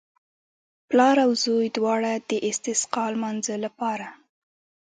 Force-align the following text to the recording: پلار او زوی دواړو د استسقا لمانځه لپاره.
پلار 0.89 1.15
او 1.25 1.31
زوی 1.43 1.67
دواړو 1.77 2.13
د 2.29 2.31
استسقا 2.49 3.03
لمانځه 3.13 3.55
لپاره. 3.65 4.07